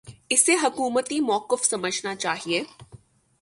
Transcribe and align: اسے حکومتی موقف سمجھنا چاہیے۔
اسے 0.29 0.55
حکومتی 0.63 1.19
موقف 1.19 1.65
سمجھنا 1.65 2.15
چاہیے۔ 2.15 2.63